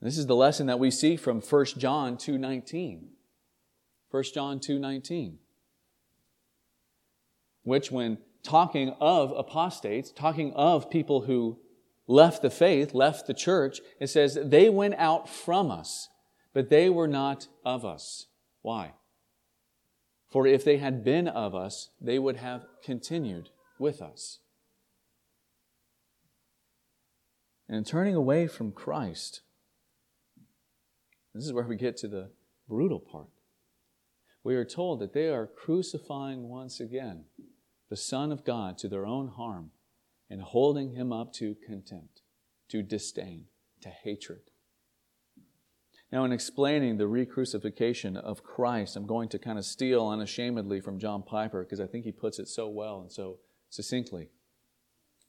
[0.00, 3.08] This is the lesson that we see from 1 John 2:19.
[4.10, 5.38] 1 John 2:19.
[7.64, 11.58] Which when talking of apostates, talking of people who
[12.06, 16.08] left the faith, left the church, it says, they went out from us,
[16.52, 18.26] but they were not of us.
[18.62, 18.94] Why?
[20.28, 24.38] For if they had been of us, they would have continued with us.
[27.68, 29.42] And turning away from Christ,
[31.34, 32.30] this is where we get to the
[32.68, 33.28] brutal part.
[34.42, 37.24] We are told that they are crucifying once again
[37.90, 39.72] the Son of God to their own harm
[40.30, 42.22] and holding him up to contempt,
[42.68, 43.46] to disdain,
[43.82, 44.50] to hatred.
[46.12, 50.80] Now, in explaining the re crucifixion of Christ, I'm going to kind of steal unashamedly
[50.80, 53.38] from John Piper because I think he puts it so well and so
[53.68, 54.30] succinctly.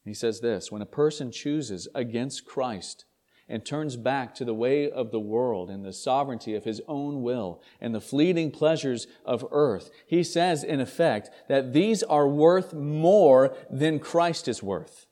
[0.04, 3.04] He says this When a person chooses against Christ,
[3.52, 7.22] and turns back to the way of the world and the sovereignty of his own
[7.22, 12.72] will and the fleeting pleasures of earth, he says, in effect, that these are worth
[12.72, 15.06] more than Christ is worth.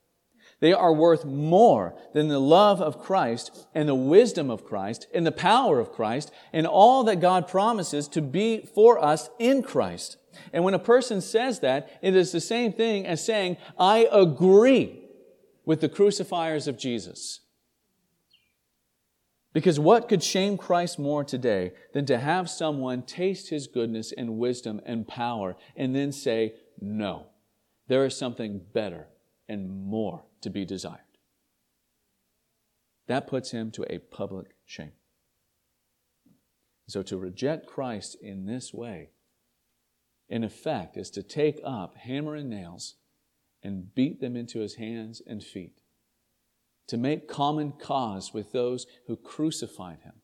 [0.61, 5.27] They are worth more than the love of Christ and the wisdom of Christ and
[5.27, 10.17] the power of Christ and all that God promises to be for us in Christ.
[10.53, 15.03] And when a person says that, it is the same thing as saying, I agree
[15.67, 17.41] with the crucifiers of Jesus.
[19.53, 24.39] Because what could shame Christ more today than to have someone taste his goodness and
[24.39, 27.27] wisdom and power and then say, no,
[27.89, 29.09] there is something better
[29.49, 31.01] and more to be desired?
[33.09, 34.93] That puts him to a public shame.
[36.87, 39.11] So to reject Christ in this way,
[40.29, 42.95] in effect, is to take up hammer and nails
[43.65, 45.81] and beat them into his hands and feet
[46.91, 50.15] to make common cause with those who crucified him,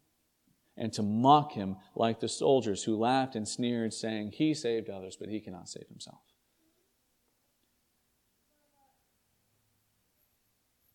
[0.77, 5.17] and to mock him like the soldiers who laughed and sneered, saying, He saved others,
[5.17, 6.23] but he cannot save himself.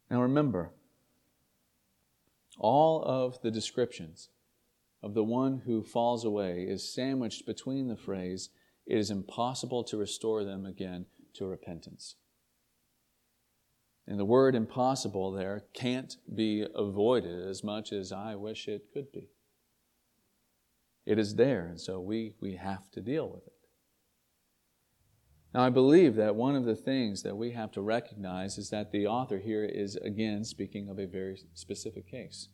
[0.10, 0.74] Now remember,
[2.60, 4.28] all of the descriptions
[5.02, 8.50] of the one who falls away is sandwiched between the phrase,
[8.86, 11.06] It is impossible to restore them again
[11.36, 12.16] to repentance.
[14.12, 19.10] And the word impossible there can't be avoided as much as I wish it could
[19.10, 19.30] be.
[21.06, 23.54] It is there, and so we, we have to deal with it.
[25.54, 28.92] Now, I believe that one of the things that we have to recognize is that
[28.92, 32.50] the author here is again speaking of a very specific case.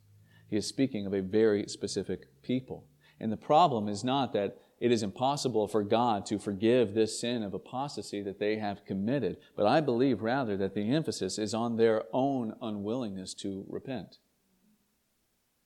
[0.48, 2.86] He is speaking of a very specific people.
[3.18, 7.42] And the problem is not that it is impossible for God to forgive this sin
[7.42, 9.38] of apostasy that they have committed.
[9.56, 14.18] But I believe rather that the emphasis is on their own unwillingness to repent.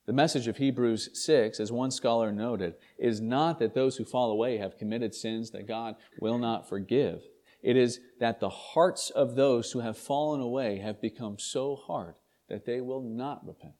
[0.06, 4.30] The message of Hebrews 6, as one scholar noted, is not that those who fall
[4.32, 7.22] away have committed sins that God will not forgive.
[7.62, 12.16] It is that the hearts of those who have fallen away have become so hard
[12.48, 13.74] that they will not repent.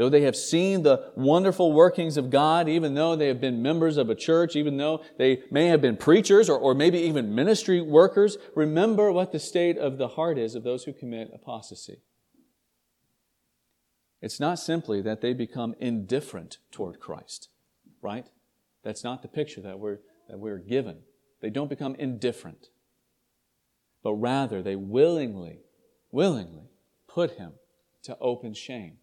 [0.00, 3.98] Though they have seen the wonderful workings of God, even though they have been members
[3.98, 7.82] of a church, even though they may have been preachers or, or maybe even ministry
[7.82, 11.98] workers, remember what the state of the heart is of those who commit apostasy.
[14.22, 17.50] It's not simply that they become indifferent toward Christ,
[18.00, 18.26] right?
[18.82, 19.98] That's not the picture that we're,
[20.30, 21.00] that we're given.
[21.42, 22.68] They don't become indifferent,
[24.02, 25.58] but rather they willingly,
[26.10, 26.70] willingly
[27.06, 27.52] put him
[28.04, 28.96] to open shame.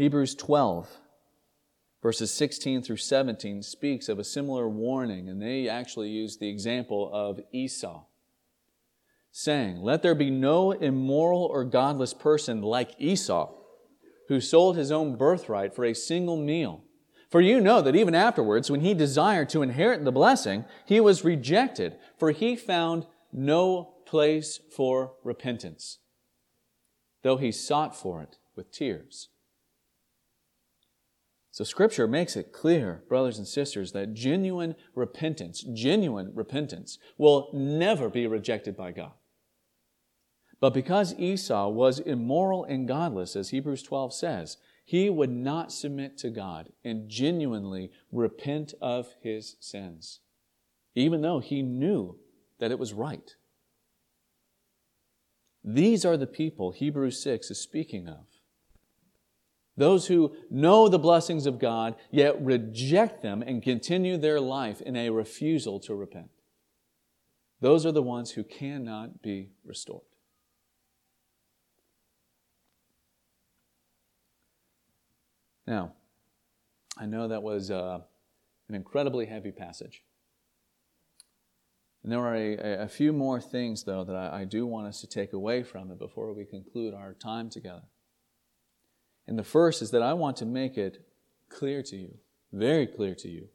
[0.00, 0.88] Hebrews 12,
[2.02, 7.10] verses 16 through 17, speaks of a similar warning, and they actually use the example
[7.12, 8.04] of Esau,
[9.30, 13.52] saying, Let there be no immoral or godless person like Esau,
[14.28, 16.82] who sold his own birthright for a single meal.
[17.28, 21.26] For you know that even afterwards, when he desired to inherit the blessing, he was
[21.26, 25.98] rejected, for he found no place for repentance,
[27.22, 29.28] though he sought for it with tears.
[31.60, 38.08] So, Scripture makes it clear, brothers and sisters, that genuine repentance, genuine repentance, will never
[38.08, 39.12] be rejected by God.
[40.58, 44.56] But because Esau was immoral and godless, as Hebrews 12 says,
[44.86, 50.20] he would not submit to God and genuinely repent of his sins,
[50.94, 52.18] even though he knew
[52.58, 53.34] that it was right.
[55.62, 58.29] These are the people Hebrews 6 is speaking of.
[59.76, 64.96] Those who know the blessings of God, yet reject them and continue their life in
[64.96, 66.30] a refusal to repent.
[67.60, 70.02] Those are the ones who cannot be restored.
[75.66, 75.92] Now,
[76.98, 78.00] I know that was uh,
[78.68, 80.02] an incredibly heavy passage.
[82.02, 85.00] And there are a, a few more things, though, that I, I do want us
[85.02, 87.84] to take away from it before we conclude our time together.
[89.26, 91.06] And the first is that I want to make it
[91.48, 92.14] clear to you,
[92.52, 93.48] very clear to you,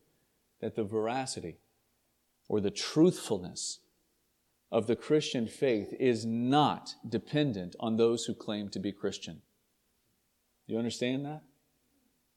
[0.62, 1.58] that the veracity
[2.48, 3.80] or the truthfulness
[4.72, 9.42] of the Christian faith is not dependent on those who claim to be Christian.
[10.68, 11.44] You understand that?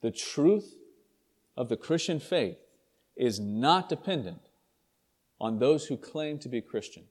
[0.01, 0.77] The truth
[1.57, 2.59] of the Christian faith
[3.17, 4.43] is not dependent
[5.41, 7.05] on those who claim to be Christian.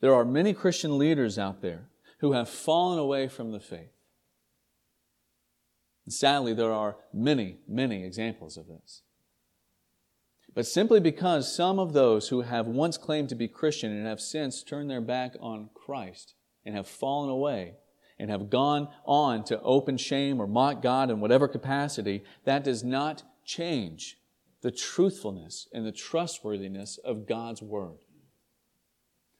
[0.00, 1.88] There are many Christian leaders out there
[2.18, 3.93] who have fallen away from the faith.
[6.04, 9.02] And sadly, there are many, many examples of this.
[10.54, 14.20] But simply because some of those who have once claimed to be Christian and have
[14.20, 16.34] since turned their back on Christ
[16.64, 17.74] and have fallen away
[18.18, 22.84] and have gone on to open shame or mock God in whatever capacity, that does
[22.84, 24.18] not change
[24.60, 27.98] the truthfulness and the trustworthiness of God's Word.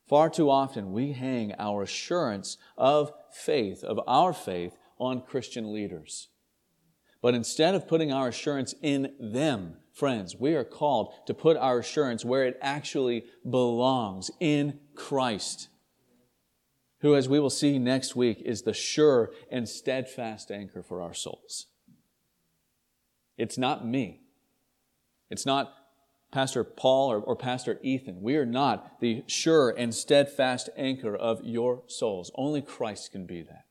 [0.06, 6.28] Far too often we hang our assurance of faith, of our faith, on Christian leaders.
[7.24, 11.78] But instead of putting our assurance in them, friends, we are called to put our
[11.78, 15.68] assurance where it actually belongs, in Christ
[17.00, 21.14] who, as we will see next week, is the sure and steadfast anchor for our
[21.14, 21.68] souls.
[23.38, 24.20] It's not me.
[25.30, 25.72] It's not
[26.30, 28.20] Pastor Paul or, or, Pastor Ethan.
[28.20, 32.30] We are not the sure and steadfast anchor of your souls.
[32.34, 33.63] Only Christ can be that.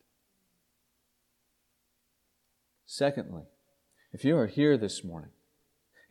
[2.86, 3.43] Secondly,
[4.11, 5.31] if you are here this morning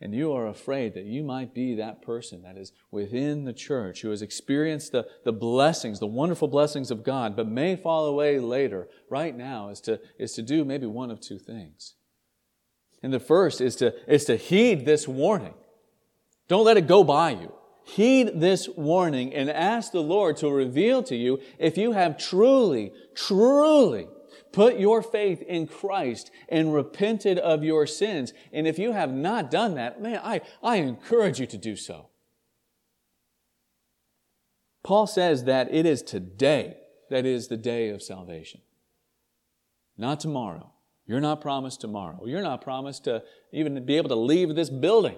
[0.01, 4.01] and you are afraid that you might be that person that is within the church
[4.01, 8.39] who has experienced the, the blessings, the wonderful blessings of God, but may fall away
[8.39, 11.93] later, right now is to, is to do maybe one of two things.
[13.01, 15.53] And the first is to, is to heed this warning.
[16.47, 17.53] Don't let it go by you.
[17.85, 22.93] Heed this warning and ask the Lord to reveal to you if you have truly,
[23.15, 24.07] truly
[24.53, 28.33] Put your faith in Christ and repented of your sins.
[28.53, 32.09] And if you have not done that, man, I, I encourage you to do so.
[34.83, 36.77] Paul says that it is today
[37.09, 38.61] that is the day of salvation,
[39.97, 40.71] not tomorrow.
[41.07, 42.25] You're not promised tomorrow.
[42.25, 45.17] You're not promised to even be able to leave this building.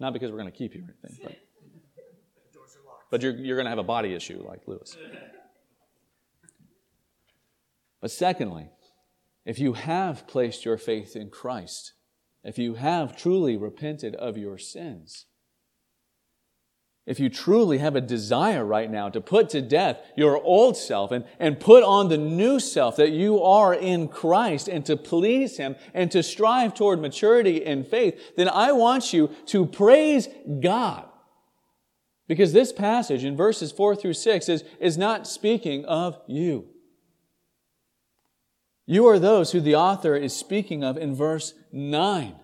[0.00, 1.36] Not because we're going to keep you or anything, but,
[3.10, 4.96] but you're, you're going to have a body issue like Lewis.
[8.04, 8.68] But secondly,
[9.46, 11.94] if you have placed your faith in Christ,
[12.42, 15.24] if you have truly repented of your sins,
[17.06, 21.12] if you truly have a desire right now to put to death your old self
[21.12, 25.56] and, and put on the new self that you are in Christ and to please
[25.56, 30.28] Him and to strive toward maturity in faith, then I want you to praise
[30.60, 31.08] God.
[32.28, 36.68] Because this passage in verses 4 through 6 is, is not speaking of you.
[38.86, 42.34] You are those who the author is speaking of in verse 9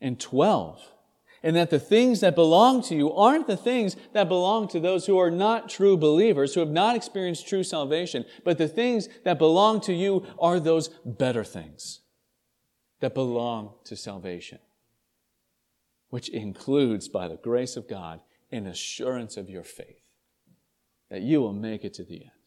[0.00, 0.80] and 12.
[1.44, 5.06] And that the things that belong to you aren't the things that belong to those
[5.06, 9.38] who are not true believers, who have not experienced true salvation, but the things that
[9.38, 12.00] belong to you are those better things
[13.00, 14.60] that belong to salvation,
[16.10, 18.20] which includes, by the grace of God,
[18.52, 19.98] an assurance of your faith
[21.10, 22.41] that you will make it to the end.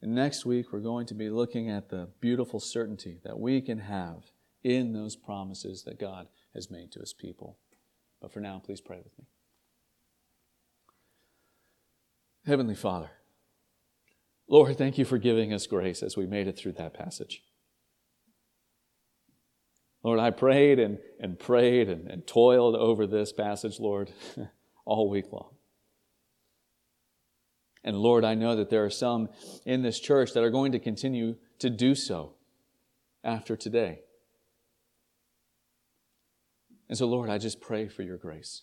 [0.00, 3.78] And next week, we're going to be looking at the beautiful certainty that we can
[3.78, 4.30] have
[4.62, 7.58] in those promises that God has made to his people.
[8.20, 9.26] But for now, please pray with me.
[12.46, 13.10] Heavenly Father,
[14.48, 17.42] Lord, thank you for giving us grace as we made it through that passage.
[20.02, 24.10] Lord, I prayed and, and prayed and, and toiled over this passage, Lord,
[24.86, 25.57] all week long.
[27.84, 29.28] And Lord, I know that there are some
[29.64, 32.34] in this church that are going to continue to do so
[33.24, 34.00] after today.
[36.88, 38.62] And so, Lord, I just pray for your grace.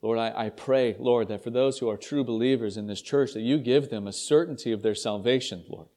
[0.00, 3.34] Lord, I, I pray, Lord, that for those who are true believers in this church,
[3.34, 5.88] that you give them a certainty of their salvation, Lord.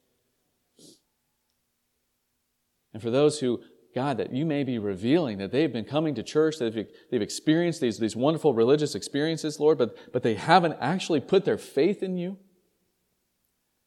[2.92, 3.60] And for those who,
[3.96, 7.22] God, that you may be revealing that they've been coming to church, that they've, they've
[7.22, 12.02] experienced these, these wonderful religious experiences, Lord, but, but they haven't actually put their faith
[12.02, 12.36] in you,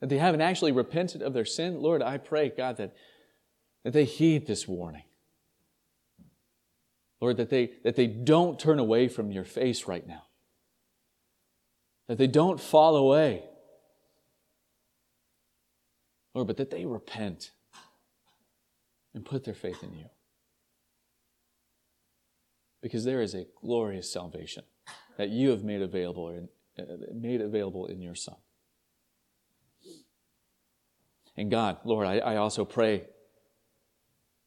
[0.02, 2.96] that they haven't actually repented of their sin, Lord, I pray, God, that,
[3.84, 5.04] that they heed this warning.
[7.22, 10.24] Lord, that they, that they don't turn away from your face right now.
[12.08, 13.44] That they don't fall away.
[16.34, 17.52] Lord, but that they repent
[19.14, 20.06] and put their faith in you.
[22.82, 24.64] Because there is a glorious salvation
[25.18, 26.48] that you have made available in,
[26.80, 26.84] uh,
[27.14, 28.38] made available in your Son.
[31.36, 33.04] And God, Lord, I, I also pray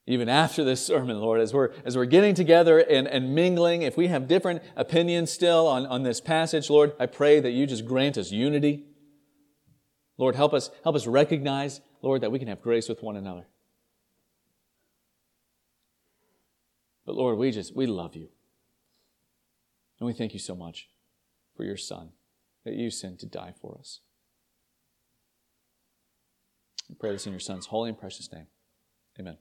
[0.07, 3.97] even after this sermon, Lord, as we're, as we're getting together and, and mingling, if
[3.97, 7.87] we have different opinions still on, on this passage, Lord, I pray that you just
[7.87, 8.85] grant us unity.
[10.19, 13.47] Lord, help us, help us recognize, Lord, that we can have grace with one another.
[17.05, 18.29] But Lord, we just, we love you.
[19.99, 20.89] And we thank you so much
[21.57, 22.11] for your Son,
[22.65, 24.01] that you sent to die for us.
[26.89, 28.47] We pray this in your Son's holy and precious name.
[29.19, 29.37] Amen.